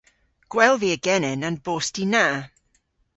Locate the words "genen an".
1.05-1.57